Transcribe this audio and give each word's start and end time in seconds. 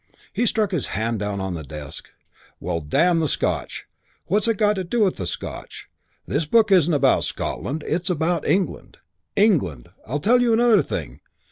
He 0.33 0.47
struck 0.47 0.71
his 0.71 0.87
hand 0.97 1.19
down 1.19 1.39
on 1.39 1.53
the 1.53 1.61
desk: 1.61 2.09
"Well, 2.59 2.79
damn 2.81 3.19
the 3.19 3.27
Scotch. 3.27 3.85
What's 4.25 4.47
it 4.47 4.57
got 4.57 4.73
to 4.77 4.83
do 4.83 5.03
with 5.03 5.17
the 5.17 5.27
Scotch? 5.27 5.89
This 6.25 6.45
book 6.45 6.71
isn't 6.71 6.91
about 6.95 7.23
Scotland. 7.23 7.83
It's 7.85 8.09
about 8.09 8.47
England. 8.47 8.97
England. 9.35 9.89
I'll 10.07 10.17
tell 10.17 10.41
you 10.41 10.53
another 10.53 10.81
thing. 10.81 11.21